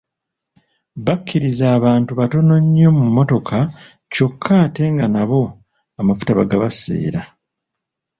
[1.05, 3.57] Bakkirizza abantu batono nnyo mu mmotoka
[4.13, 5.41] kyokka ate nga nabo
[5.99, 7.21] amafuta bagabaseera.